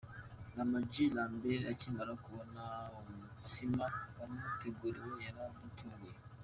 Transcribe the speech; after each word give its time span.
Lam 0.55 0.71
G 0.91 0.93
Lambert 1.15 1.63
akimara 1.73 2.11
kubona 2.23 2.63
umutsima 3.09 3.85
wamuteguriwe 4.17 5.11
yaratunguwe. 5.27 6.13